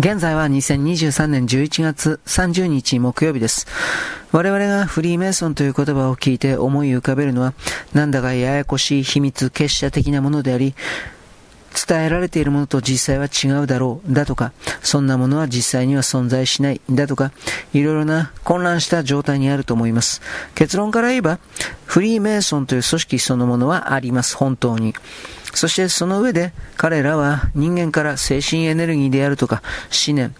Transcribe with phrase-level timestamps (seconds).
[0.00, 3.66] 現在は2023年11月30日木曜日です。
[4.32, 7.52] 我々がフリーメイソンという言葉を聞いて思い浮かべるのは、
[7.92, 10.74] なんだかややこしい秘密結社的なものであり、
[11.88, 17.32] 伝えられているものと実際は違うだろう、だとか、そんなものは実際には存在しない、だとか、
[17.72, 20.20] いろいろな混乱した状態にあると思います。
[20.54, 21.38] 結論から言えば、
[21.86, 24.94] フリーメイソンという組織そのものはあります、本当に。
[25.54, 29.62] そしてその上で彼らは人間から精神エネルギーであるとか
[30.06, 30.34] 思念、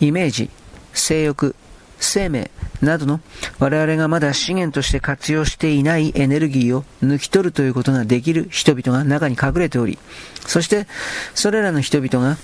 [0.00, 0.50] イメージ、
[0.92, 1.54] 性欲、
[2.00, 2.50] 生命
[2.82, 3.20] などの
[3.58, 9.98] 我々がまだ資源として活用していないエネルギーを抜き取るということができる人々が中に隠れており、
[10.46, 10.86] そして
[11.34, 12.36] それらの人々が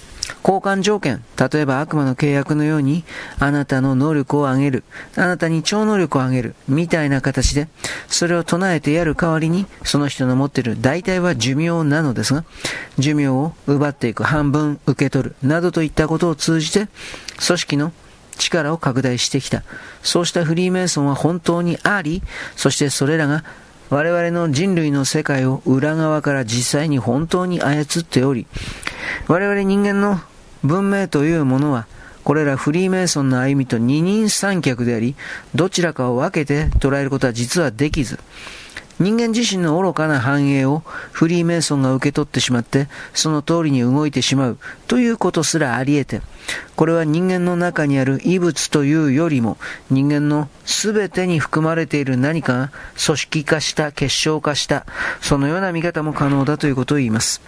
[0.42, 3.04] 交換条件、例えば悪魔の契約のように、
[3.38, 4.84] あなたの能力を上げる、
[5.16, 7.68] あなたに超能力を上げる、みたいな形で、
[8.08, 12.44] それを唱えてやる代わりに、その人の持っている大体は寿命なのですが、
[12.98, 16.88] 寿命を奪っていく、半分受け取る、などといったことを通じて、
[17.44, 17.92] 組織の
[18.36, 19.62] 力を拡大してきた。
[20.02, 22.22] そうしたフリーメイソンは本当にあり、
[22.56, 23.44] そしてそれらが
[23.90, 28.46] 我々の人類の世界を裏側から実際に本当に操っており、
[29.28, 30.20] 我々人間の
[30.62, 31.86] 文明というものは、
[32.24, 35.14] これらフリーメイソンの歩みと二人三脚であり、
[35.54, 38.18] どちらかを分けて捉えることは実はできず、
[38.98, 46.26] 人間自身の愚かな繁栄をフリーメイソンが受け取ってしまって、その通りに動いてしまうということすらあり得て、
[46.76, 49.58] これは人間の中にある異物というよりも、
[49.90, 52.70] 人間の全てに含まれている何かが
[53.04, 54.86] 組織化した、結晶化した、
[55.20, 57.42] そのような見方も可能だということを言います。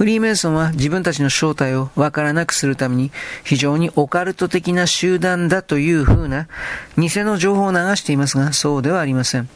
[0.00, 3.12] フリーメイソンは自分たちの正体をわからなくするために
[3.44, 6.48] 非常にオカルト的な集団だという風な
[6.96, 9.50] 偽の情報を流していますがそうではありません。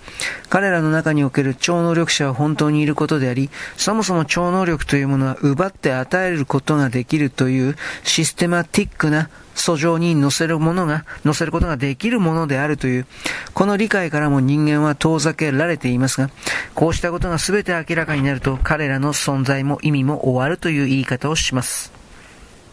[0.50, 13.06] 彼らの中における超能力者は本当にいることであり、そもそも超能力というものは奪って与えることができるというシステマティックな訴状に載せるものが、載せることができるものであるという、
[13.54, 16.30] この理解からも人間は遠ざけられていますが、
[16.74, 21.93] こうしたことが全て明らかになると彼らの存在も意味も終わるという言い方をします。